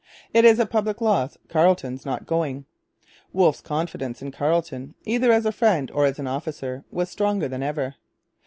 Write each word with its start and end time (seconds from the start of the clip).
It 0.33 0.45
is 0.45 0.57
a 0.57 0.65
public 0.65 0.99
loss 0.99 1.37
Carleton's 1.47 2.07
not 2.07 2.25
going.' 2.25 2.65
Wolfe's 3.33 3.61
confidence 3.61 4.19
in 4.19 4.31
Carleton, 4.31 4.95
either 5.03 5.31
as 5.31 5.45
a 5.45 5.51
friend 5.51 5.91
or 5.91 6.05
as 6.05 6.17
an 6.17 6.25
officer, 6.25 6.83
was 6.89 7.07
stronger 7.11 7.47
than 7.47 7.61
ever. 7.61 7.93